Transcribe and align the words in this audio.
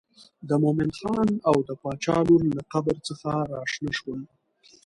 د 0.49 0.51
مومن 0.63 0.89
خان 0.99 1.29
او 1.49 1.55
د 1.67 1.69
باچا 1.81 2.17
لور 2.27 2.43
له 2.57 2.63
قبر 2.73 2.95
څخه 3.07 3.31
راشنه 3.53 3.91
شول. 3.99 4.21